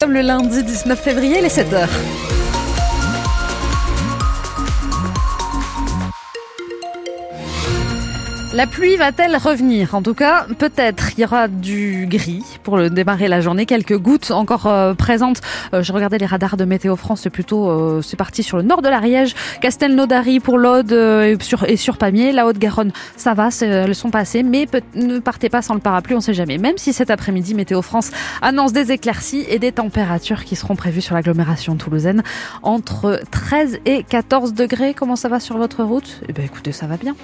Comme 0.00 0.12
le 0.12 0.20
lundi 0.20 0.62
19 0.62 0.96
février, 0.96 1.40
les 1.40 1.48
7h. 1.48 1.88
La 8.58 8.66
pluie 8.66 8.96
va-t-elle 8.96 9.36
revenir? 9.36 9.94
En 9.94 10.02
tout 10.02 10.14
cas, 10.14 10.44
peut-être. 10.58 11.12
Il 11.16 11.20
y 11.20 11.24
aura 11.24 11.46
du 11.46 12.08
gris 12.10 12.42
pour 12.64 12.90
démarrer 12.90 13.28
la 13.28 13.40
journée. 13.40 13.66
Quelques 13.66 13.96
gouttes 13.96 14.32
encore 14.32 14.66
euh, 14.66 14.94
présentes. 14.94 15.40
Euh, 15.74 15.84
je 15.84 15.92
regardais 15.92 16.18
les 16.18 16.26
radars 16.26 16.56
de 16.56 16.64
Météo 16.64 16.96
France. 16.96 17.20
C'est 17.22 17.30
plutôt, 17.30 17.70
euh, 17.70 18.02
c'est 18.02 18.16
parti 18.16 18.42
sur 18.42 18.56
le 18.56 18.64
nord 18.64 18.82
de 18.82 18.88
l'Ariège, 18.88 19.36
Castelnaudary 19.60 20.40
pour 20.40 20.58
l'Aude 20.58 20.90
et, 20.90 21.36
sur, 21.76 21.96
Pamiers. 21.98 22.32
La 22.32 22.48
Haute-Garonne, 22.48 22.90
ça 23.16 23.32
va, 23.32 23.50
elles 23.60 23.94
sont 23.94 24.10
passées. 24.10 24.42
Mais 24.42 24.66
ne 24.96 25.20
partez 25.20 25.50
pas 25.50 25.62
sans 25.62 25.74
le 25.74 25.80
parapluie, 25.80 26.16
on 26.16 26.20
sait 26.20 26.34
jamais. 26.34 26.58
Même 26.58 26.78
si 26.78 26.92
cet 26.92 27.10
après-midi, 27.10 27.54
Météo 27.54 27.80
France 27.80 28.10
annonce 28.42 28.72
des 28.72 28.90
éclaircies 28.90 29.46
et 29.48 29.60
des 29.60 29.70
températures 29.70 30.42
qui 30.42 30.56
seront 30.56 30.74
prévues 30.74 31.02
sur 31.02 31.14
l'agglomération 31.14 31.76
toulousaine 31.76 32.24
entre 32.64 33.20
13 33.30 33.78
et 33.86 34.02
14 34.02 34.52
degrés. 34.52 34.94
Comment 34.94 35.14
ça 35.14 35.28
va 35.28 35.38
sur 35.38 35.58
votre 35.58 35.84
route? 35.84 36.22
Eh 36.28 36.32
bien, 36.32 36.42
écoutez, 36.42 36.72
ça 36.72 36.88
va 36.88 36.96
bien. 36.96 37.14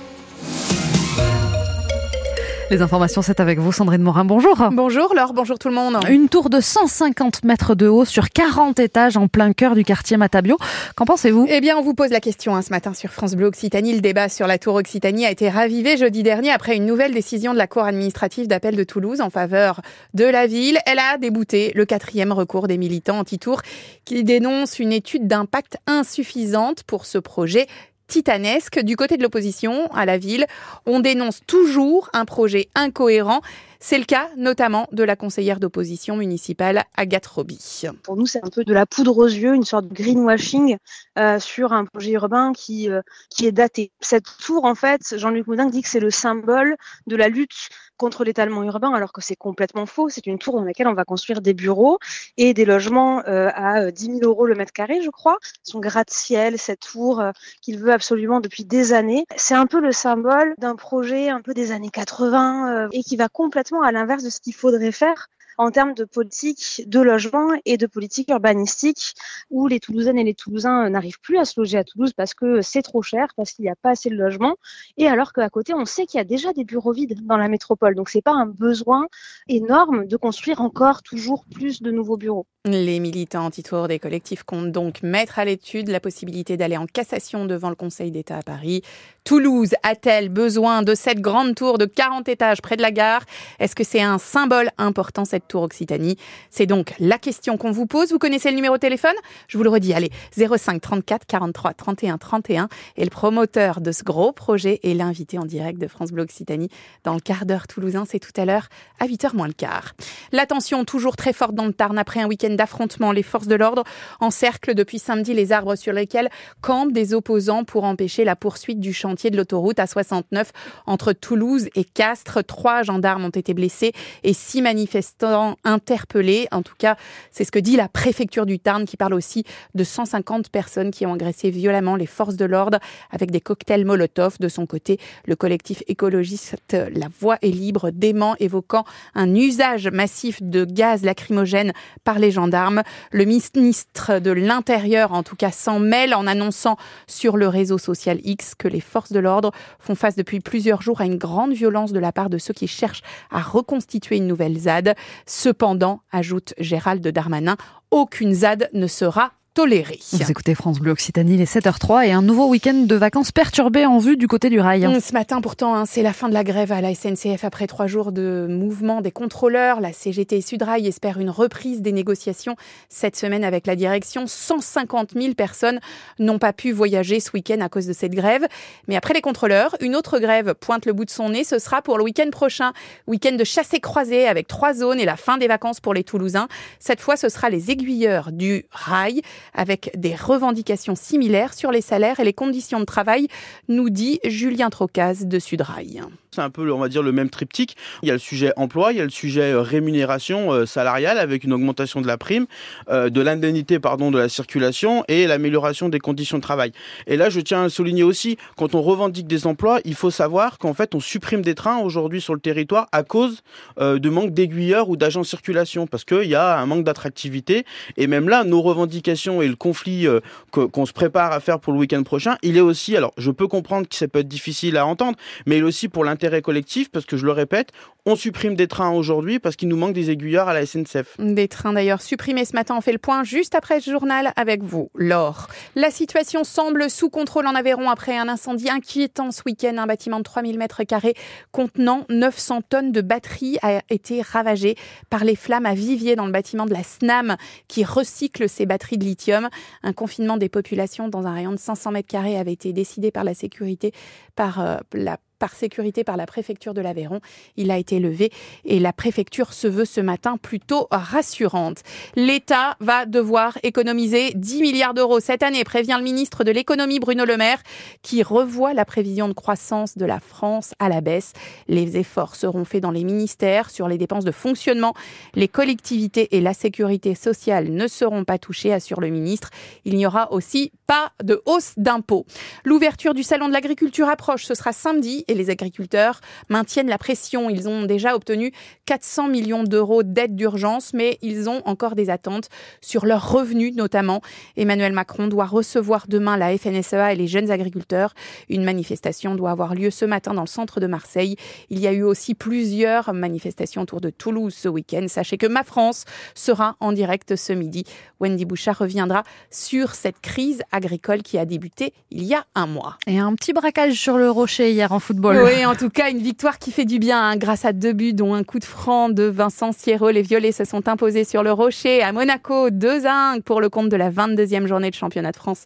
Les 2.70 2.80
informations, 2.80 3.20
c'est 3.20 3.41
avec 3.41 3.59
vous, 3.59 3.73
Sandrine 3.73 4.00
Morin. 4.00 4.24
Bonjour. 4.24 4.56
Bonjour 4.72 5.14
Laure, 5.14 5.34
bonjour 5.34 5.59
tout 5.59 5.68
le 5.68 5.74
monde. 5.74 5.98
Une 6.09 6.30
tour 6.30 6.48
de 6.48 6.60
150 6.60 7.45
mètres 7.45 7.74
de 7.74 7.86
haut 7.88 8.06
sur 8.06 8.30
40 8.30 8.80
étages 8.80 9.18
en 9.18 9.28
plein 9.28 9.52
cœur 9.52 9.74
du 9.74 9.84
quartier 9.84 10.16
Matabio. 10.16 10.56
Qu'en 10.96 11.05
pensez-vous? 11.05 11.46
Eh 11.50 11.60
bien, 11.60 11.77
on 11.77 11.82
vous 11.82 11.92
pose 11.92 12.08
la 12.08 12.20
question 12.20 12.56
hein, 12.56 12.62
ce 12.62 12.70
matin 12.70 12.95
sur 12.95 13.10
France 13.10 13.34
Bleu 13.34 13.46
Occitanie. 13.46 13.92
Le 13.92 14.00
débat 14.00 14.30
sur 14.30 14.46
la 14.46 14.56
tour 14.56 14.77
Occitanie 14.77 15.27
a 15.27 15.30
été 15.30 15.50
ravivé 15.50 15.98
jeudi 15.98 16.22
dernier 16.22 16.50
après 16.50 16.74
une 16.77 16.86
nouvelle 16.86 17.12
décision 17.12 17.52
de 17.52 17.58
la 17.58 17.66
Cour 17.66 17.84
administrative 17.84 18.48
d'appel 18.48 18.77
de 18.77 18.84
Toulouse 18.84 19.20
en 19.20 19.28
faveur 19.28 19.83
de 20.14 20.24
la 20.24 20.46
ville. 20.46 20.78
Elle 20.86 20.98
a 20.98 21.19
débouté 21.19 21.70
le 21.74 21.84
quatrième 21.84 22.33
recours 22.33 22.66
des 22.66 22.78
militants 22.78 23.19
anti-tour 23.19 23.60
qui 24.06 24.24
dénoncent 24.24 24.78
une 24.78 24.92
étude 24.92 25.27
d'impact 25.27 25.77
insuffisante 25.86 26.83
pour 26.84 27.05
ce 27.05 27.19
projet 27.19 27.67
titanesque. 28.06 28.80
Du 28.80 28.97
côté 28.97 29.16
de 29.16 29.22
l'opposition 29.22 29.86
à 29.92 30.05
la 30.05 30.19
ville, 30.19 30.47
on 30.86 31.00
dénonce 31.00 31.41
toujours 31.47 32.11
un 32.12 32.24
projet 32.24 32.69
incohérent. 32.74 33.41
C'est 33.86 33.98
le 33.98 34.06
cas 34.06 34.30
notamment 34.38 34.88
de 34.92 35.04
la 35.04 35.14
conseillère 35.14 35.60
d'opposition 35.60 36.16
municipale 36.16 36.84
Agathe 36.96 37.27
Roby. 37.27 37.82
Pour 38.02 38.16
nous, 38.16 38.24
c'est 38.24 38.42
un 38.42 38.48
peu 38.48 38.64
de 38.64 38.72
la 38.72 38.86
poudre 38.86 39.18
aux 39.18 39.27
yeux, 39.27 39.54
une 39.54 39.66
sorte 39.66 39.88
de 39.88 39.92
greenwashing 39.92 40.78
euh, 41.18 41.38
sur 41.38 41.74
un 41.74 41.84
projet 41.84 42.12
urbain 42.12 42.55
qui, 42.55 42.90
euh, 42.90 43.02
qui 43.28 43.46
est 43.46 43.52
daté. 43.52 43.92
Cette 44.00 44.24
tour, 44.42 44.64
en 44.64 44.74
fait, 44.74 45.18
Jean-Luc 45.18 45.46
Moudin 45.48 45.66
dit 45.66 45.82
que 45.82 45.88
c'est 45.90 46.00
le 46.00 46.10
symbole 46.10 46.77
de 47.06 47.14
la 47.14 47.28
lutte 47.28 47.68
contre 47.98 48.24
l'étalement 48.24 48.64
urbain, 48.64 48.92
alors 48.92 49.12
que 49.12 49.20
c'est 49.20 49.36
complètement 49.36 49.84
faux. 49.84 50.08
C'est 50.08 50.27
une 50.27 50.38
tour 50.38 50.55
dans 50.55 50.64
laquelle 50.64 50.88
on 50.88 50.94
va 50.94 51.05
construire 51.05 51.42
des 51.42 51.52
bureaux 51.52 51.98
et 52.38 52.55
des 52.55 52.64
logements 52.64 53.22
euh, 53.28 53.50
à 53.55 53.90
10 53.90 54.06
000 54.06 54.18
euros 54.22 54.46
le 54.46 54.55
mètre 54.55 54.72
carré, 54.72 55.02
je 55.02 55.10
crois. 55.10 55.36
Son 55.62 55.78
gratte-ciel, 55.78 56.58
cette 56.58 56.80
tour 56.80 57.22
qu'il 57.60 57.78
veut 57.78 57.92
absolument 57.92 58.40
depuis 58.40 58.64
des 58.64 58.94
années. 58.94 59.27
C'est 59.36 59.55
un 59.55 59.66
peu 59.66 59.78
le 59.78 59.92
symbole 59.92 60.55
d'un 60.56 60.74
projet 60.74 61.28
un 61.28 61.42
peu 61.42 61.52
des 61.52 61.70
années 61.70 61.90
80 61.90 62.88
et 62.90 63.02
qui 63.02 63.16
va 63.16 63.28
complètement 63.28 63.73
à 63.83 63.92
l'inverse 63.92 64.22
de 64.22 64.30
ce 64.30 64.41
qu'il 64.41 64.55
faudrait 64.55 64.92
faire 64.92 65.28
en 65.58 65.70
termes 65.70 65.94
de 65.94 66.05
politique 66.05 66.83
de 66.86 67.00
logement 67.00 67.48
et 67.64 67.77
de 67.77 67.86
politique 67.86 68.30
urbanistique, 68.30 69.14
où 69.50 69.66
les 69.66 69.80
Toulousaines 69.80 70.19
et 70.19 70.24
les 70.24 70.34
Toulousains 70.34 70.88
n'arrivent 70.91 71.20
plus 71.20 71.38
à 71.38 71.44
se 71.44 71.61
loger 71.61 71.78
à 71.78 71.84
Toulouse 71.84 72.12
parce 72.12 72.34
que 72.34 72.62
c'est 72.62 72.83
trop 72.83 73.02
cher, 73.02 73.28
parce 73.36 73.52
qu'il 73.52 73.64
n'y 73.64 73.70
a 73.70 73.77
pas 73.77 73.91
assez 73.91 74.11
de 74.11 74.16
logements, 74.16 74.56
et 74.96 75.06
alors 75.06 75.33
qu'à 75.33 75.48
côté, 75.50 75.74
on 75.74 75.84
sait 75.84 76.06
qu'il 76.06 76.19
y 76.19 76.20
a 76.20 76.24
déjà 76.24 76.52
des 76.52 76.64
bureaux 76.64 76.92
vides 76.92 77.27
dans 77.27 77.36
la 77.36 77.48
métropole. 77.48 77.94
Donc, 77.94 78.08
c'est 78.08 78.22
pas 78.22 78.33
un 78.33 78.46
besoin 78.46 79.06
énorme 79.48 80.06
de 80.06 80.16
construire 80.16 80.61
encore 80.61 81.02
toujours 81.02 81.44
plus 81.52 81.83
de 81.83 81.91
nouveaux 81.91 82.16
bureaux. 82.16 82.46
Les 82.66 82.98
militants 82.98 83.44
anti-tour 83.44 83.89
des 83.89 83.98
collectifs 83.98 84.42
comptent 84.42 84.72
donc 84.72 85.02
mettre 85.02 85.39
à 85.39 85.44
l'étude 85.44 85.89
la 85.89 86.00
possibilité 86.00 86.56
d'aller 86.56 86.78
en 86.78 86.86
cassation 86.86 87.44
devant 87.44 87.68
le 87.68 87.74
Conseil 87.74 88.11
d'État 88.11 88.39
à 88.39 88.42
Paris. 88.42 88.80
Toulouse 89.24 89.74
a-t-elle 89.83 90.30
besoin 90.30 90.83
de 90.83 90.95
cette 90.95 91.20
grande 91.20 91.55
tour 91.55 91.77
de 91.77 91.84
40 91.84 92.27
étages 92.29 92.62
près 92.62 92.77
de 92.77 92.83
la 92.83 92.90
gare? 92.90 93.24
Est-ce 93.58 93.74
que 93.74 93.84
c'est 93.84 94.00
un 94.00 94.17
symbole 94.17 94.70
important, 94.79 95.27
cette 95.27 95.43
tour 95.46 95.62
Occitanie 95.62 96.16
C'est 96.50 96.66
donc 96.66 96.94
la 96.98 97.18
question 97.18 97.56
qu'on 97.56 97.70
vous 97.70 97.86
pose. 97.86 98.12
Vous 98.12 98.18
connaissez 98.18 98.50
le 98.50 98.56
numéro 98.56 98.74
de 98.74 98.80
téléphone? 98.80 99.14
Je 99.48 99.56
vous 99.58 99.64
le 99.64 99.70
redis, 99.70 99.92
allez, 99.94 100.10
05 100.36 100.80
34 100.80 101.27
43 101.27 101.74
31 101.74 102.18
31. 102.18 102.68
Et 102.96 103.05
le 103.05 103.10
promoteur 103.10 103.80
de 103.80 103.92
ce 103.92 104.05
gros 104.05 104.32
projet 104.32 104.80
est 104.82 104.94
l'invité 104.94 105.38
en 105.38 105.44
direct 105.44 105.78
de 105.78 105.86
France 105.86 106.12
Bleu 106.12 106.22
Occitanie 106.22 106.68
dans 107.05 107.14
le 107.14 107.20
quart 107.20 107.46
d'heure 107.46 107.66
toulousain. 107.66 108.05
C'est 108.08 108.18
tout 108.18 108.38
à 108.40 108.44
l'heure 108.44 108.68
à 109.00 109.06
8h 109.06 109.34
moins 109.34 109.46
le 109.46 109.52
quart. 109.52 109.92
La 110.32 110.46
tension 110.46 110.84
toujours 110.84 111.16
très 111.16 111.32
forte 111.32 111.55
dans 111.55 111.66
le 111.66 111.72
Tarn 111.72 111.98
après 111.98 112.20
un 112.20 112.26
week-end 112.26 112.55
d'affrontement. 112.55 113.12
Les 113.12 113.22
forces 113.22 113.46
de 113.46 113.55
l'ordre 113.55 113.84
encerclent 114.20 114.74
depuis 114.74 114.98
samedi 114.98 115.34
les 115.34 115.52
arbres 115.52 115.76
sur 115.76 115.92
lesquels 115.92 116.30
campent 116.61 116.92
des 116.92 117.14
opposants 117.14 117.64
pour 117.64 117.84
empêcher 117.84 118.24
la 118.24 118.36
poursuite 118.36 118.80
du 118.80 118.92
chantier 118.92 119.30
de 119.30 119.36
l'autoroute 119.36 119.78
à 119.78 119.86
69 119.86 120.52
entre 120.86 121.12
Toulouse 121.12 121.68
et 121.74 121.84
Castres. 121.84 122.44
Trois 122.44 122.82
gendarmes 122.82 123.24
ont 123.24 123.30
été 123.30 123.55
blessés 123.55 123.92
et 124.22 124.32
six 124.32 124.62
manifestants 124.62 125.33
interpellés. 125.64 126.48
En 126.50 126.62
tout 126.62 126.74
cas, 126.78 126.96
c'est 127.30 127.45
ce 127.45 127.52
que 127.52 127.58
dit 127.58 127.77
la 127.77 127.89
préfecture 127.89 128.46
du 128.46 128.58
Tarn 128.58 128.84
qui 128.84 128.96
parle 128.96 129.14
aussi 129.14 129.44
de 129.75 129.84
150 129.84 130.49
personnes 130.50 130.90
qui 130.90 131.06
ont 131.06 131.14
agressé 131.14 131.50
violemment 131.50 131.96
les 131.96 132.06
forces 132.06 132.37
de 132.37 132.44
l'ordre 132.44 132.78
avec 133.11 133.31
des 133.31 133.40
cocktails 133.40 133.84
Molotov. 133.84 134.37
De 134.40 134.49
son 134.49 134.67
côté, 134.67 134.99
le 135.26 135.37
collectif 135.37 135.82
écologiste 135.87 136.56
La 136.73 137.08
Voix 137.20 137.38
est 137.43 137.50
libre 137.50 137.90
dément 137.90 138.34
évoquant 138.38 138.84
un 139.14 139.34
usage 139.34 139.88
massif 139.88 140.43
de 140.43 140.64
gaz 140.64 141.02
lacrymogène 141.02 141.73
par 142.05 142.19
les 142.19 142.31
gendarmes 142.31 142.82
le 143.11 143.25
ministre 143.25 144.19
de 144.19 144.31
l'Intérieur, 144.31 145.12
en 145.12 145.23
tout 145.23 145.37
cas, 145.37 145.50
s'en 145.50 145.78
mêle 145.78 146.14
en 146.14 146.26
annonçant 146.26 146.76
sur 147.06 147.37
le 147.37 147.49
réseau 147.49 147.78
social 147.78 148.20
X 148.25 148.55
que 148.55 148.69
les 148.69 148.81
forces 148.81 149.12
de 149.12 149.19
l'ordre 149.19 149.52
font 149.78 149.94
face 149.94 150.17
depuis 150.17 150.40
plusieurs 150.40 150.82
jours 150.82 151.00
à 151.00 151.06
une 151.06 151.17
grande 151.17 151.52
violence 151.52 151.93
de 151.93 151.99
la 151.99 152.12
part 152.12 152.31
de 152.31 152.38
ceux 152.38 152.55
qui 152.55 152.69
cherchent 152.69 153.02
à 153.31 153.40
reconstituer 153.40 154.17
une 154.17 154.26
nouvelle 154.26 154.58
ZAD. 154.58 154.94
Cependant, 155.26 156.00
ajoute 156.12 156.55
Gérald 156.58 157.06
Darmanin, 157.06 157.56
aucune 157.90 158.35
ZAD 158.35 158.69
ne 158.73 158.87
sera 158.87 159.32
toléré. 159.55 160.00
Vous 160.12 160.31
écoutez 160.31 160.56
France 160.56 160.81
Bleu 160.81 160.91
Occitanie, 160.91 161.37
les 161.37 161.47
7h03 161.47 162.09
et 162.09 162.12
un 162.12 162.23
nouveau 162.23 162.49
week-end 162.49 162.75
de 162.75 162.94
vacances 162.97 163.31
perturbé 163.31 163.87
en 163.87 163.99
vue 163.99 164.17
du 164.17 164.26
côté 164.26 164.50
du 164.50 164.59
rail. 164.59 164.85
Hum, 164.85 165.00
ce 165.00 165.12
matin, 165.12 165.41
pourtant, 165.41 165.76
hein, 165.76 165.87
c'est 165.87 166.03
la 166.03 166.12
fin 166.12 166.29
de 166.29 166.35
la 166.35 166.43
grève 166.43 166.73
à 166.73 166.81
la 166.81 166.93
SNCF 166.93 167.44
après 167.44 167.69
trois 167.69 167.87
jours 167.87 168.11
de 168.11 168.49
mouvement 168.50 169.00
des 169.00 169.12
contrôleurs. 169.12 169.81
La 169.81 169.93
CGT 169.93 170.41
Sudrail 170.41 170.88
espèrent 170.88 171.20
une 171.20 171.31
reprise 171.31 171.82
des 171.82 171.93
négociations 171.93 172.56
cette 172.88 173.15
semaine 173.15 173.44
avec 173.44 173.69
la 173.69 173.76
direction. 173.76 174.26
150 174.26 175.12
000 175.15 175.35
personnes 175.35 175.79
n'ont 176.19 176.41
pas 176.41 176.53
pu 176.53 176.73
voyager 176.73 177.21
ce 177.21 177.31
week-end 177.32 177.61
à 177.61 177.69
cause 177.69 177.87
de 177.87 177.93
cette 177.93 178.12
grève. 178.12 178.47
Mais 178.88 178.97
après 178.97 179.15
les 179.15 179.21
contrôleurs, 179.21 179.76
une 179.81 179.94
autre 179.94 180.19
grève 180.19 180.55
pointe 180.55 180.85
le 180.85 180.93
bout 180.93 181.05
de 181.05 181.11
son 181.11 181.29
nez. 181.29 181.44
Ce 181.44 181.61
sera 181.61 181.81
pour 181.81 181.97
le 181.97 182.03
week-end 182.03 182.29
prochain. 182.31 182.73
Week-end 183.06 183.37
de 183.37 183.44
chassé 183.44 183.79
croisé 183.79 184.26
avec 184.26 184.49
trois 184.49 184.75
zones 184.75 184.99
et 184.99 185.05
la 185.05 185.17
fin 185.17 185.38
des 185.38 185.47
vacances 185.47 185.79
pour 185.79 185.94
les 185.94 186.03
Toulousains. 186.03 186.49
Cette 186.81 187.00
fois, 187.00 187.17
ce 187.17 187.29
sera 187.29 187.50
les 187.50 187.71
aiguilleurs 187.71 188.32
du 188.32 188.67
rail 188.73 189.23
avec 189.52 189.90
des 189.96 190.14
revendications 190.14 190.94
similaires 190.94 191.55
sur 191.55 191.70
les 191.70 191.81
salaires 191.81 192.20
et 192.20 192.25
les 192.25 192.32
conditions 192.32 192.81
de 192.81 192.84
travail, 192.84 193.28
nous 193.69 193.90
dit 193.90 194.20
Julien 194.25 194.70
Trocaz 194.70 195.25
de 195.26 195.38
Sudrail. 195.38 196.02
C'est 196.32 196.40
un 196.40 196.50
peu, 196.50 196.72
on 196.72 196.78
va 196.78 196.88
dire, 196.88 197.02
le 197.02 197.12
même 197.12 197.31
triptyque. 197.31 197.76
Il 198.02 198.08
y 198.08 198.10
a 198.10 198.14
le 198.14 198.19
sujet 198.19 198.52
emploi, 198.56 198.93
il 198.93 198.99
y 198.99 199.00
a 199.00 199.05
le 199.05 199.10
sujet 199.10 199.52
euh, 199.52 199.60
rémunération 199.60 200.52
euh, 200.52 200.66
salariale 200.66 201.19
avec 201.19 201.44
une 201.44 201.52
augmentation 201.52 202.00
de 202.00 202.08
la 202.08 202.19
prime, 202.19 202.46
euh, 202.88 203.08
de 203.08 203.20
l'indemnité, 203.20 203.78
pardon, 203.78 204.10
de 204.10 204.19
la 204.19 204.28
circulation 204.28 205.05
et 205.06 205.28
l'amélioration 205.28 205.88
des 205.88 206.00
conditions 206.00 206.38
de 206.38 206.43
travail. 206.43 206.72
Et 207.06 207.16
là, 207.16 207.31
je 207.31 207.38
tiens 207.38 207.64
à 207.64 207.69
souligner 207.69 208.02
aussi, 208.02 208.37
quand 208.56 208.75
on 208.75 208.82
revendique 208.82 209.28
des 209.28 209.46
emplois, 209.46 209.78
il 209.84 209.94
faut 209.94 210.11
savoir 210.11 210.58
qu'en 210.58 210.75
fait, 210.75 210.96
on 210.96 211.00
supprime 211.00 211.43
des 211.43 211.55
trains 211.55 211.78
aujourd'hui 211.78 212.20
sur 212.20 212.34
le 212.34 212.40
territoire 212.40 212.88
à 212.90 213.05
cause 213.05 213.43
de 213.78 214.08
manque 214.08 214.32
d'aiguilleurs 214.32 214.88
ou 214.88 214.96
d'agents 214.96 215.22
circulation 215.25 215.87
parce 215.87 216.05
qu'il 216.05 216.28
y 216.28 216.34
a 216.34 216.58
un 216.58 216.66
manque 216.66 216.84
d'attractivité. 216.84 217.64
Et 217.96 218.06
même 218.06 218.28
là, 218.28 218.44
nos 218.44 218.62
revendications 218.62 219.34
et 219.43 219.49
le 219.49 219.57
conflit 219.57 220.07
qu'on 220.51 220.87
se 220.87 220.93
prépare 220.93 221.33
à 221.33 221.41
faire 221.41 221.61
pour 221.61 221.73
le 221.73 221.79
week-end 221.79 222.03
prochain, 222.03 222.37
il 222.43 222.57
est 222.57 222.61
aussi, 222.61 222.97
alors 222.97 223.13
je 223.17 223.31
peux 223.31 223.49
comprendre 223.49 223.89
que 223.89 223.95
ça 223.95 224.09
peut 224.09 224.21
être 224.21 224.29
difficile 224.29 224.77
à 224.77 224.87
entendre, 224.87 225.19
mais 225.47 225.57
il 225.57 225.61
est 225.61 225.63
aussi 225.63 225.89
pour 225.89 226.05
l'intérêt 226.05 226.43
collectif, 226.43 226.91
parce 226.91 227.07
que 227.07 227.17
je 227.17 227.25
le 227.25 227.33
répète, 227.33 227.73
on 228.07 228.17
supprime 228.17 228.55
des 228.55 228.69
trains 228.69 228.91
aujourd'hui 228.91 229.39
parce 229.39 229.57
qu'il 229.57 229.69
nous 229.69 229.79
manque 229.79 229.95
des 229.95 230.11
aiguilleurs 230.11 230.49
à 230.49 230.53
la 230.53 230.67
SNCF. 230.67 231.17
Des 231.19 231.49
trains 231.49 231.73
d'ailleurs 231.73 232.03
supprimés 232.03 232.45
ce 232.45 232.53
matin. 232.53 232.75
On 232.77 232.83
fait 232.83 232.93
le 232.93 232.99
point 232.99 233.25
juste 233.25 233.55
après 233.55 233.81
ce 233.81 233.91
journal 233.91 234.33
avec 234.37 234.63
vous, 234.63 234.91
Laure. 234.95 235.49
La 235.75 235.91
situation 235.91 236.45
semble 236.45 236.91
sous 236.91 237.09
contrôle 237.09 237.47
en 237.47 237.55
Aveyron 237.55 237.89
après 237.89 238.19
un 238.19 238.29
incendie 238.29 238.69
inquiétant 238.69 239.31
ce 239.31 239.41
week-end. 239.47 239.79
Un 239.79 239.87
bâtiment 239.87 240.19
de 240.19 240.23
3000 240.23 240.59
mètres 240.59 240.85
carrés 240.85 241.15
contenant 241.51 242.05
900 242.11 242.63
tonnes 242.69 242.93
de 242.93 243.01
batteries 243.01 243.57
a 243.63 243.81
été 243.89 244.21
ravagé 244.21 244.77
par 245.09 245.25
les 245.25 245.37
flammes 245.37 245.67
à 245.67 245.75
Vivier 245.75 246.15
dans 246.15 246.27
le 246.27 246.33
bâtiment 246.33 246.67
de 246.67 246.75
la 246.75 246.83
SNAM 246.83 247.37
qui 247.69 247.85
recycle 247.85 248.51
ces 248.51 248.67
batteries 248.67 248.99
de 248.99 249.05
lithium. 249.05 249.24
Un 249.32 249.93
confinement 249.93 250.37
des 250.37 250.49
populations 250.49 251.09
dans 251.09 251.26
un 251.26 251.32
rayon 251.32 251.53
de 251.53 251.59
500 251.59 251.93
mètres 251.93 252.09
carrés 252.09 252.38
avait 252.38 252.53
été 252.53 252.73
décidé 252.73 253.11
par 253.11 253.25
la 253.25 253.35
sécurité, 253.35 253.93
par 254.35 254.61
euh, 254.61 254.77
la 254.93 255.19
par 255.45 255.53
sécurité 255.55 256.05
par 256.05 256.17
la 256.17 256.25
préfecture 256.25 256.73
de 256.75 256.81
l'Aveyron. 256.81 257.21
Il 257.57 257.71
a 257.71 257.77
été 257.77 257.99
levé 257.99 258.31
et 258.65 258.79
la 258.79 258.95
préfecture 258.95 259.53
se 259.53 259.67
veut 259.67 259.85
ce 259.85 260.01
matin 260.01 260.37
plutôt 260.37 260.89
rassurante. 260.91 261.83
L'État 262.17 262.77
va 262.81 263.05
devoir 263.05 263.59
économiser 263.63 264.33
10 264.35 264.63
milliards 264.63 264.95
d'euros 264.95 265.21
cette 265.21 265.43
année, 265.43 265.65
prévient 265.65 265.97
le 265.99 266.05
ministre 266.05 266.45
de 266.45 266.51
l'économie 266.51 266.99
Bruno 266.99 267.27
Le 267.27 267.37
Maire, 267.37 267.63
qui 268.03 268.23
revoit 268.23 268.73
la 268.75 268.85
prévision 268.87 269.29
de 269.29 269.35
croissance 269.35 269.99
de 269.99 270.07
la 270.07 270.21
France 270.21 270.73
à 270.79 270.89
la 270.89 271.01
baisse. 271.01 271.35
Les 271.69 271.99
efforts 271.99 272.37
seront 272.37 272.65
faits 272.65 272.83
dans 272.83 272.91
les 272.91 273.05
ministères 273.05 273.71
sur 273.71 273.87
les 273.89 273.99
dépenses 273.99 274.25
de 274.25 274.33
fonctionnement. 274.33 274.95
Les 275.35 275.49
collectivités 275.49 276.37
et 276.37 276.41
la 276.41 276.55
sécurité 276.55 277.15
sociale 277.15 277.71
ne 277.71 277.87
seront 277.87 278.25
pas 278.25 278.39
touchées, 278.39 278.73
assure 278.73 279.01
le 279.01 279.09
ministre. 279.09 279.51
Il 279.85 279.97
n'y 279.97 280.07
aura 280.07 280.33
aussi 280.33 280.73
pas 280.87 281.13
de 281.23 281.43
hausse 281.45 281.75
d'impôts. 281.77 282.25
L'ouverture 282.65 283.15
du 283.15 283.23
salon 283.23 283.49
de 283.49 283.53
l'agriculture 283.53 284.09
Ce 284.37 284.55
sera 284.55 284.73
samedi 284.73 285.25
et 285.29 285.35
les 285.35 285.50
agriculteurs 285.50 286.21
maintiennent 286.49 286.88
la 286.88 286.99
pression. 286.99 287.50
Ils 287.50 287.69
ont 287.69 287.85
déjà 287.85 288.15
obtenu 288.15 288.53
400 288.87 289.29
millions 289.29 289.65
d'euros 289.65 290.03
d'aide 290.03 290.35
d'urgence, 290.35 290.93
mais 290.94 291.19
ils 291.23 291.49
ont 291.49 291.62
encore 291.65 291.94
des 291.94 292.11
attentes 292.11 292.49
sur 292.81 293.06
leurs 293.06 293.31
revenus 293.31 293.75
notamment. 293.75 294.21
Emmanuel 294.56 294.93
Macron 294.93 295.26
doit 295.26 295.47
recevoir 295.47 296.06
demain 296.09 296.37
la 296.37 296.56
FNSEA 296.56 297.12
et 297.12 297.17
les 297.17 297.26
jeunes 297.26 297.50
agriculteurs. 297.50 298.15
Une 298.49 298.65
manifestation 298.65 299.35
doit 299.35 299.50
avoir 299.50 299.75
lieu 299.75 299.91
ce 299.91 300.05
matin 300.05 300.35
dans 300.35 300.43
le 300.43 300.47
centre 300.47 300.81
de 300.81 300.87
Marseille. 300.87 301.37
Il 301.71 301.79
y 301.79 301.87
a 301.87 301.93
eu 301.93 302.03
aussi 302.03 302.35
plusieurs 302.35 303.12
manifestations 303.12 303.82
autour 303.82 304.00
de 304.00 304.11
Toulouse 304.11 304.55
ce 304.55 304.69
week-end. 304.69 305.06
Sachez 305.09 305.37
que 305.37 305.47
Ma 305.47 305.65
France 305.65 306.05
sera 306.35 306.76
en 306.81 306.93
direct 306.93 307.37
ce 307.37 307.53
midi. 307.53 307.85
Wendy 308.21 308.44
Bouchard 308.44 308.79
reviendra 308.79 309.23
sur 309.50 309.94
cette 309.94 310.21
crise 310.21 310.62
agricole 310.73 311.23
qui 311.23 311.38
a 311.38 311.44
débuté 311.44 311.93
il 312.11 312.25
y 312.25 312.35
a 312.35 312.44
un 312.55 312.67
mois. 312.67 312.97
Et 313.06 313.19
un 313.19 313.35
petit 313.35 313.53
braquage 313.53 313.94
sur 313.94 314.13
le 314.19 314.31
rocher 314.31 314.70
hier 314.70 314.93
en 314.93 315.00
football. 315.00 315.43
Oui, 315.44 315.64
en 315.64 315.75
tout 315.75 315.90
cas, 315.90 316.11
une 316.11 316.19
victoire 316.19 316.58
qui 316.58 316.72
fait 316.72 316.84
du 316.84 316.99
bien 316.99 317.20
hein, 317.20 317.37
grâce 317.37 317.64
à 317.64 317.72
deux 317.72 317.93
buts, 317.93 318.12
dont 318.12 318.34
un 318.34 318.44
coup 318.44 318.58
de 318.58 318.64
franc 318.64 319.08
de 319.08 319.25
Vincent 319.25 319.72
Sierro. 319.72 320.11
Les 320.11 320.22
Violets 320.22 320.52
se 320.52 320.64
sont 320.64 320.88
imposés 320.88 321.25
sur 321.25 321.43
le 321.43 321.52
rocher 321.52 322.02
à 322.02 322.12
Monaco, 322.12 322.70
2-1 322.70 323.43
pour 323.43 323.61
le 323.61 323.69
compte 323.69 323.88
de 323.88 323.96
la 323.96 324.11
22e 324.11 324.66
journée 324.66 324.90
de 324.90 324.94
championnat 324.94 325.32
de 325.32 325.37
France 325.37 325.64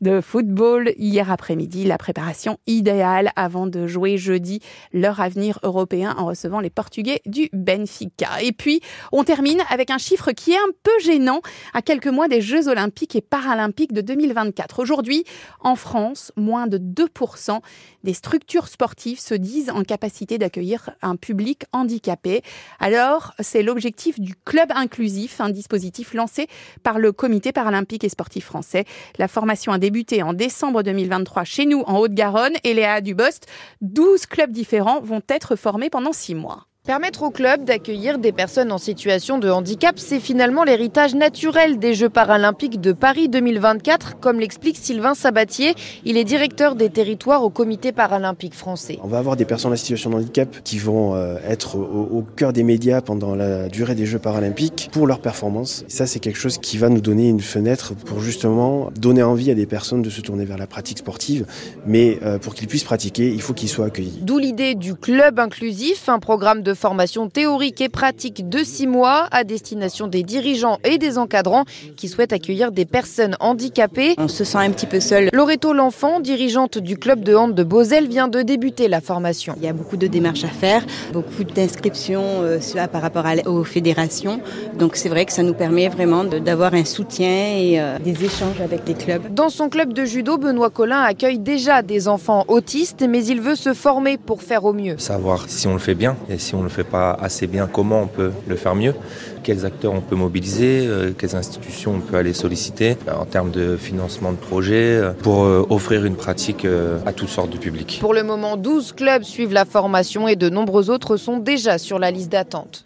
de 0.00 0.20
football. 0.20 0.92
Hier 0.96 1.30
après-midi, 1.30 1.84
la 1.84 1.96
préparation 1.98 2.58
idéale 2.66 3.30
avant 3.36 3.66
de 3.66 3.86
jouer 3.86 4.18
jeudi 4.18 4.60
leur 4.92 5.20
avenir 5.20 5.58
européen 5.62 6.14
en 6.18 6.26
recevant 6.26 6.60
les 6.60 6.70
Portugais 6.70 7.22
du 7.26 7.48
Benfica. 7.52 8.42
Et 8.42 8.52
puis, 8.52 8.80
on 9.12 9.24
termine 9.24 9.62
avec 9.70 9.90
un 9.90 9.98
chiffre 9.98 10.32
qui 10.32 10.52
est 10.52 10.56
un 10.56 10.72
peu 10.82 10.90
gênant 11.02 11.40
à 11.72 11.82
quelques 11.82 12.08
mois 12.08 12.28
des 12.28 12.40
Jeux 12.40 12.68
olympiques 12.68 13.16
et 13.16 13.20
paralympiques 13.20 13.92
de 13.92 14.00
2024. 14.00 14.80
Aujourd'hui, 14.80 15.24
en 15.60 15.76
France, 15.76 16.32
moins 16.36 16.66
de 16.66 16.78
2% 16.78 17.60
des 18.04 18.14
structures 18.14 18.68
sportives 18.68 19.20
se 19.20 19.34
disent 19.34 19.70
en 19.70 19.82
capacité 19.82 20.38
d'accueillir 20.38 20.90
un 21.02 21.16
public 21.16 21.64
handicapé. 21.72 22.42
Alors, 22.80 23.34
c'est 23.40 23.62
l'objectif 23.62 24.20
du 24.20 24.34
Club 24.34 24.70
inclusif, 24.74 25.40
un 25.40 25.50
dispositif 25.50 26.14
lancé 26.14 26.48
par 26.82 26.98
le 26.98 27.12
Comité 27.12 27.52
paralympique 27.52 28.04
et 28.04 28.08
sportif 28.08 28.46
français. 28.46 28.84
La 29.18 29.28
formation 29.28 29.72
a 29.72 29.78
débuté 29.78 30.22
en 30.22 30.32
décembre 30.32 30.82
2023 30.82 31.44
chez 31.44 31.66
nous 31.66 31.80
en 31.86 31.98
Haute-Garonne 31.98 32.56
et 32.64 32.74
Léa 32.74 33.00
Dubost. 33.00 33.46
12 33.80 34.26
clubs 34.26 34.52
différents 34.52 35.00
vont 35.00 35.22
être 35.28 35.56
formés 35.56 35.90
pendant 35.90 36.12
six 36.12 36.34
mois. 36.34 36.66
Permettre 36.84 37.22
au 37.22 37.30
club 37.30 37.64
d'accueillir 37.64 38.18
des 38.18 38.32
personnes 38.32 38.72
en 38.72 38.78
situation 38.78 39.38
de 39.38 39.48
handicap, 39.48 40.00
c'est 40.00 40.18
finalement 40.18 40.64
l'héritage 40.64 41.14
naturel 41.14 41.78
des 41.78 41.94
Jeux 41.94 42.08
paralympiques 42.08 42.80
de 42.80 42.90
Paris 42.90 43.28
2024, 43.28 44.18
comme 44.18 44.40
l'explique 44.40 44.76
Sylvain 44.76 45.14
Sabatier. 45.14 45.76
Il 46.04 46.16
est 46.16 46.24
directeur 46.24 46.74
des 46.74 46.90
territoires 46.90 47.44
au 47.44 47.50
comité 47.50 47.92
paralympique 47.92 48.54
français. 48.54 48.98
On 49.04 49.06
va 49.06 49.18
avoir 49.18 49.36
des 49.36 49.44
personnes 49.44 49.72
en 49.72 49.76
situation 49.76 50.10
de 50.10 50.16
handicap 50.16 50.56
qui 50.64 50.78
vont 50.78 51.14
euh, 51.14 51.36
être 51.46 51.76
au, 51.78 52.24
cœur 52.34 52.52
des 52.52 52.64
médias 52.64 53.00
pendant 53.00 53.36
la 53.36 53.68
durée 53.68 53.94
des 53.94 54.04
Jeux 54.04 54.18
paralympiques 54.18 54.90
pour 54.90 55.06
leur 55.06 55.20
performance. 55.20 55.84
ça, 55.86 56.08
c'est 56.08 56.18
quelque 56.18 56.40
chose 56.40 56.58
qui 56.58 56.78
va 56.78 56.88
nous 56.88 57.00
donner 57.00 57.28
une 57.28 57.38
fenêtre 57.38 57.94
pour 57.94 58.18
justement 58.18 58.90
donner 58.98 59.22
envie 59.22 59.52
à 59.52 59.54
des 59.54 59.66
personnes 59.66 60.02
de 60.02 60.10
se 60.10 60.20
tourner 60.20 60.44
vers 60.44 60.58
la 60.58 60.66
pratique 60.66 60.98
sportive. 60.98 61.46
Mais 61.86 62.18
euh, 62.24 62.40
pour 62.40 62.56
qu'ils 62.56 62.66
puissent 62.66 62.82
pratiquer, 62.82 63.28
il 63.28 63.40
faut 63.40 63.54
qu'ils 63.54 63.68
soient 63.68 63.86
accueillis. 63.86 64.18
D'où 64.22 64.38
l'idée 64.38 64.74
du 64.74 64.96
club 64.96 65.38
inclusif, 65.38 66.08
un 66.08 66.18
programme 66.18 66.62
de 66.62 66.71
formation 66.74 67.28
théorique 67.28 67.80
et 67.80 67.88
pratique 67.88 68.48
de 68.48 68.58
six 68.64 68.86
mois 68.86 69.28
à 69.30 69.44
destination 69.44 70.06
des 70.06 70.22
dirigeants 70.22 70.78
et 70.84 70.98
des 70.98 71.18
encadrants 71.18 71.64
qui 71.96 72.08
souhaitent 72.08 72.32
accueillir 72.32 72.72
des 72.72 72.84
personnes 72.84 73.36
handicapées. 73.40 74.14
On 74.18 74.28
se 74.28 74.44
sent 74.44 74.58
un 74.58 74.70
petit 74.70 74.86
peu 74.86 75.00
seul. 75.00 75.28
Loreto 75.32 75.72
L'Enfant, 75.72 76.20
dirigeante 76.20 76.78
du 76.78 76.96
club 76.96 77.22
de 77.22 77.34
hand 77.34 77.54
de 77.54 77.64
Beauzel, 77.64 78.08
vient 78.08 78.28
de 78.28 78.42
débuter 78.42 78.88
la 78.88 79.00
formation. 79.00 79.54
Il 79.56 79.64
y 79.64 79.68
a 79.68 79.72
beaucoup 79.72 79.96
de 79.96 80.06
démarches 80.06 80.44
à 80.44 80.48
faire, 80.48 80.84
beaucoup 81.12 81.44
d'inscriptions 81.44 82.22
euh, 82.42 82.58
par 82.90 83.02
rapport 83.02 83.24
aux 83.46 83.64
fédérations. 83.64 84.40
Donc 84.78 84.96
c'est 84.96 85.08
vrai 85.08 85.24
que 85.24 85.32
ça 85.32 85.42
nous 85.42 85.54
permet 85.54 85.88
vraiment 85.88 86.24
d'avoir 86.24 86.74
un 86.74 86.84
soutien 86.84 87.56
et 87.56 87.80
euh, 87.80 87.98
des 87.98 88.24
échanges 88.24 88.60
avec 88.60 88.86
les 88.86 88.94
clubs. 88.94 89.32
Dans 89.32 89.48
son 89.48 89.68
club 89.68 89.92
de 89.92 90.04
judo, 90.04 90.38
Benoît 90.38 90.70
Collin 90.70 91.00
accueille 91.00 91.38
déjà 91.38 91.82
des 91.82 92.08
enfants 92.08 92.44
autistes, 92.48 93.04
mais 93.08 93.24
il 93.24 93.40
veut 93.40 93.54
se 93.54 93.74
former 93.74 94.18
pour 94.18 94.42
faire 94.42 94.64
au 94.64 94.72
mieux. 94.72 94.96
Savoir 94.98 95.48
si 95.48 95.66
on 95.66 95.74
le 95.74 95.78
fait 95.78 95.94
bien 95.94 96.16
et 96.28 96.38
si 96.38 96.54
on 96.54 96.61
ne 96.62 96.68
le 96.68 96.72
fait 96.72 96.84
pas 96.84 97.12
assez 97.20 97.46
bien, 97.46 97.66
comment 97.66 98.02
on 98.02 98.06
peut 98.06 98.32
le 98.48 98.56
faire 98.56 98.74
mieux, 98.74 98.94
quels 99.42 99.66
acteurs 99.66 99.92
on 99.92 100.00
peut 100.00 100.16
mobiliser, 100.16 100.86
euh, 100.86 101.12
quelles 101.16 101.36
institutions 101.36 101.94
on 101.96 102.00
peut 102.00 102.16
aller 102.16 102.32
solliciter 102.32 102.96
euh, 103.08 103.14
en 103.14 103.24
termes 103.24 103.50
de 103.50 103.76
financement 103.76 104.32
de 104.32 104.36
projet 104.36 104.96
euh, 104.96 105.12
pour 105.12 105.40
offrir 105.70 106.04
une 106.04 106.16
pratique 106.16 106.66
à 107.06 107.12
toutes 107.12 107.28
sortes 107.28 107.50
de 107.50 107.58
publics. 107.58 107.98
Pour 108.00 108.14
le 108.14 108.22
moment, 108.22 108.56
12 108.56 108.92
clubs 108.92 109.22
suivent 109.22 109.52
la 109.52 109.64
formation 109.64 110.28
et 110.28 110.36
de 110.36 110.48
nombreux 110.48 110.90
autres 110.90 111.16
sont 111.16 111.38
déjà 111.38 111.78
sur 111.78 111.98
la 111.98 112.10
liste 112.10 112.30
d'attente. 112.30 112.84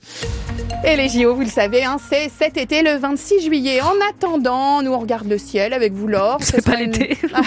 Et 0.85 0.97
les 0.97 1.09
JO, 1.09 1.35
vous 1.35 1.41
le 1.41 1.49
savez, 1.49 1.85
hein, 1.85 1.97
c'est 2.09 2.31
cet 2.39 2.57
été, 2.57 2.83
le 2.83 2.97
26 2.97 3.41
juillet. 3.45 3.81
En 3.81 3.95
attendant, 4.09 4.83
nous 4.83 4.93
on 4.93 4.99
regarde 4.99 5.27
le 5.29 5.37
ciel 5.37 5.73
avec 5.73 5.93
vous, 5.93 6.07
Laure. 6.07 6.39
C'est 6.41 6.65
pas 6.65 6.77
l'été. 6.77 7.19
Ah, 7.35 7.41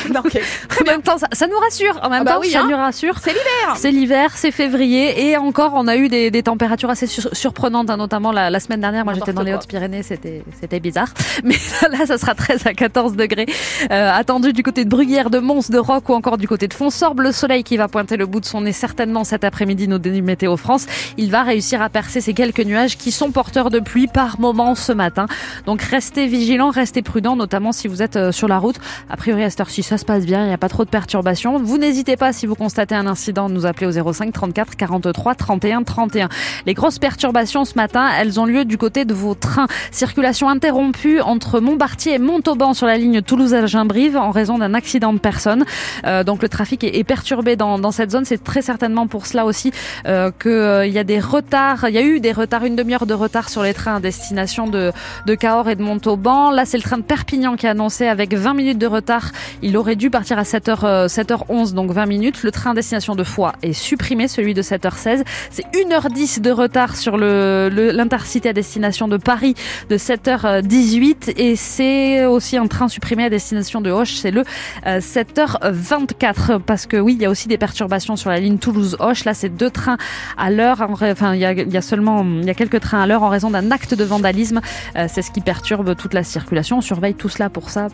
en 0.81 0.83
même 0.85 1.01
temps, 1.01 1.17
ça, 1.17 1.47
nous 1.47 1.57
rassure. 1.57 2.00
En 2.03 2.09
même 2.09 2.21
ah 2.21 2.23
bah 2.23 2.31
temps, 2.33 2.39
oui, 2.41 2.50
ça 2.50 2.61
hein. 2.61 2.67
nous 2.69 2.75
rassure. 2.75 3.17
C'est 3.19 3.31
l'hiver. 3.31 3.75
C'est 3.75 3.91
l'hiver, 3.91 4.31
c'est 4.35 4.51
février. 4.51 5.29
Et 5.29 5.38
encore, 5.38 5.71
on 5.73 5.88
a 5.88 5.95
eu 5.95 6.09
des, 6.09 6.44
températures 6.44 6.91
assez 6.91 7.07
surprenantes, 7.07 7.89
hein, 7.89 7.97
notamment 7.97 8.31
la, 8.31 8.59
semaine 8.59 8.81
dernière. 8.81 9.03
Moi, 9.03 9.13
j'étais 9.15 9.33
dans 9.33 9.41
les 9.41 9.53
Hautes-Pyrénées, 9.53 10.03
c'était, 10.03 10.44
c'était 10.59 10.79
bizarre. 10.79 11.07
Mais 11.44 11.56
là, 11.91 12.06
ça 12.06 12.17
sera 12.17 12.35
13 12.35 12.67
à 12.67 12.73
14 12.73 13.15
degrés. 13.15 13.47
Euh, 13.89 14.11
attendu 14.11 14.53
du 14.53 14.63
côté 14.63 14.85
de 14.85 14.89
Bruguière, 14.89 15.29
de 15.29 15.39
Mons, 15.39 15.69
de 15.69 15.79
Roc 15.79 16.09
ou 16.09 16.13
encore 16.13 16.38
du 16.38 16.47
côté 16.47 16.67
de 16.67 16.73
Fonsorbe. 16.73 17.21
Le 17.21 17.31
soleil 17.31 17.63
qui 17.63 17.77
va 17.77 17.88
pointer 17.88 18.17
le 18.17 18.25
bout 18.25 18.41
de 18.41 18.45
son 18.45 18.61
nez 18.61 18.73
certainement 18.73 19.23
cet 19.23 19.44
après-midi, 19.44 19.88
nos 19.88 19.97
dénis 19.97 20.21
Météo 20.21 20.56
France. 20.56 20.85
Il 21.17 21.31
va 21.31 21.44
réussir 21.44 21.81
à 21.81 21.89
percer 21.89 22.21
ces 22.21 22.33
quelques 22.33 22.59
nuages 22.59 22.97
qui 23.00 23.12
sont 23.12 23.31
porteurs 23.31 23.72
de 23.72 23.80
pluie 23.80 24.07
par 24.07 24.40
moment 24.40 24.75
ce 24.75 24.92
matin. 24.92 25.25
Donc 25.66 25.81
restez 25.81 26.28
vigilants, 26.28 26.69
restez 26.69 27.01
prudents, 27.01 27.36
notamment 27.36 27.72
si 27.72 27.88
vous 27.88 28.04
êtes 28.04 28.18
euh, 28.18 28.31
sur 28.31 28.47
la 28.47 28.59
route. 28.59 28.76
A 29.09 29.18
priori 29.18 29.44
à 29.44 29.50
cette 29.50 29.62
heure-ci, 29.62 29.81
ça 29.81 29.97
se 29.97 30.06
passe 30.06 30.26
bien, 30.26 30.44
il 30.44 30.47
n'y 30.47 30.54
a 30.54 30.57
pas 30.57 30.69
trop 30.69 30.85
de 30.85 30.90
perturbations. 30.90 31.57
Vous 31.57 31.78
n'hésitez 31.78 32.18
pas 32.18 32.33
si 32.33 32.45
vous 32.45 32.56
constatez 32.56 32.94
un 32.94 33.07
incident, 33.07 33.50
de 33.50 33.56
nous 33.56 33.66
appeler 33.66 33.88
au 33.88 34.14
05 34.14 34.31
34 34.31 34.76
43 34.76 35.35
31 35.35 35.83
31. 35.83 36.30
Les 36.66 36.73
grosses 36.73 37.00
perturbations 37.00 37.66
ce 37.66 37.76
matin, 37.76 38.09
elles 38.19 38.40
ont 38.40 38.45
lieu 38.45 38.66
du 38.66 38.78
côté 38.78 39.06
de 39.06 39.14
vos 39.14 39.33
trains. 39.33 39.68
Circulation 39.92 40.50
interrompue 40.50 41.21
entre 41.21 41.59
Montbartier 41.59 42.16
et 42.16 42.19
Montauban 42.19 42.73
sur 42.73 42.85
la 42.85 42.97
ligne 42.97 43.21
Toulouse-Algimbrive 43.21 44.18
en 44.18 44.31
raison 44.31 44.57
d'un 44.57 44.73
accident 44.73 45.14
de 45.14 45.19
personne. 45.19 45.66
Euh, 46.06 46.23
donc 46.23 46.42
le 46.42 46.50
trafic 46.50 46.83
est, 46.83 47.04
perturbé 47.04 47.56
dans, 47.56 47.80
dans 47.80 47.92
cette 47.92 48.12
zone. 48.12 48.26
C'est 48.26 48.44
très 48.44 48.62
certainement 48.62 49.07
pour 49.07 49.26
cela 49.26 49.45
aussi 49.45 49.71
euh, 50.06 50.31
qu'il 50.31 50.52
euh, 50.52 50.85
y 50.85 51.00
a 51.00 51.04
des 51.04 51.19
retards. 51.19 51.88
Il 51.88 51.95
y 51.95 51.97
a 51.97 52.04
eu 52.04 52.19
des 52.19 52.31
retards, 52.31 52.66
une 52.66 52.76
demi-heure 52.90 53.06
de 53.06 53.14
retard 53.14 53.50
sur 53.50 53.62
les 53.62 53.76
trains 53.76 53.98
à 53.98 54.00
destination 54.00 54.66
de, 54.66 54.92
Cahors 55.36 55.69
et 55.69 55.76
de 55.76 55.84
Montauban. 55.84 56.50
Là, 56.50 56.66
c'est 56.66 56.78
le 56.78 56.81
train 56.81 56.98
de 56.98 57.04
Perpignan 57.04 57.56
qui 57.56 57.68
a 57.68 57.72
annoncé 57.72 58.08
avec 58.08 58.34
20 58.34 58.56
minutes 58.56 58.80
de 58.80 58.88
retard. 58.88 59.30
Il 59.62 59.78
aurait 59.78 59.96
dû 59.96 60.10
partir 60.10 60.40
à 60.40 60.42
7h, 60.42 61.06
7h11, 61.06 61.76
donc 61.76 61.92
20 61.92 62.08
minutes. 62.08 62.42
Le 62.42 62.50
train 62.50 62.72
à 62.72 62.74
destination 62.74 63.14
de 63.14 63.24
Foix 63.24 63.54
est 63.62 63.74
supprimé, 63.74 64.28
celui 64.28 64.56
de 64.56 64.64
7h16. 64.64 65.24
C'est 65.52 65.68
1h10 65.68 66.42
de 66.42 66.50
retard 66.50 66.96
sur 66.96 67.16
l'intercité 67.16 68.50
à 68.50 68.54
destination 68.54 69.08
de 69.08 69.18
Paris 69.18 69.54
de 69.92 69.98
7h18 69.98 71.34
et 71.38 71.56
c'est 71.56 72.26
aussi 72.26 72.58
un 72.58 72.66
train 72.66 72.88
supprimé 72.88 73.26
à 73.26 73.30
destination 73.30 73.81
de 73.81 73.92
Hoche, 73.92 74.16
c'est 74.16 74.31
le 74.31 74.44
7h24 74.88 76.60
parce 76.60 76.88
que 76.88 76.98
oui, 76.98 77.14
il 77.14 77.22
y 77.22 77.26
a 77.26 77.30
aussi 77.30 77.48
des 77.48 77.60
perturbations 77.60 78.16
sur 78.16 78.31
la 78.31 78.40
ligne 78.40 78.58
Toulouse-Hoche. 78.58 79.26
Là, 79.26 79.36
c'est 79.36 79.50
deux 79.50 79.69
trains 79.69 79.98
à 80.40 80.50
l'heure. 80.50 80.81
Enfin, 80.81 81.36
il 81.36 81.42
y, 81.42 81.46
a, 81.46 81.52
il 81.52 81.72
y 81.72 81.78
a 81.78 81.81
seulement 81.81 82.24
il 82.24 82.46
y 82.46 82.50
a 82.50 82.54
quelques 82.54 82.79
trains 82.80 83.02
à 83.02 83.07
l'heure 83.07 83.24
en 83.24 83.30
raison 83.30 83.50
d'un 83.50 83.71
acte 83.71 83.94
de 83.94 84.04
vandalisme. 84.04 84.62
Euh, 84.95 85.07
c'est 85.09 85.21
ce 85.21 85.31
qui 85.31 85.42
perturbe 85.42 85.95
toute 85.95 86.14
la 86.14 86.24
circulation. 86.24 86.78
On 86.78 86.81
surveille 86.81 87.16
tout 87.16 87.30
cela 87.30 87.50
pour 87.50 87.69
ça. 87.69 87.88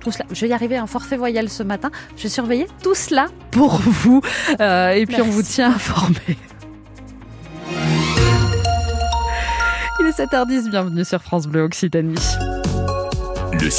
Tout 0.00 0.12
cela. 0.12 0.24
Je 0.32 0.40
vais 0.40 0.48
y 0.48 0.52
arriver 0.52 0.76
un 0.76 0.86
forfait 0.86 1.16
voyelle 1.16 1.48
ce 1.48 1.62
matin. 1.62 1.90
Je 2.16 2.24
vais 2.24 2.28
surveiller 2.28 2.66
tout 2.82 2.94
cela 2.94 3.26
pour 3.50 3.76
vous. 3.76 4.20
Euh, 4.60 4.90
et 4.92 5.06
puis 5.06 5.20
on 5.20 5.28
vous 5.28 5.42
tient 5.42 5.70
informé. 5.74 6.38
Il 9.98 10.06
est 10.06 10.18
7h10, 10.18 10.70
bienvenue 10.70 11.04
sur 11.04 11.22
France 11.22 11.46
Bleu 11.46 11.62
Occitanie. 11.62 12.16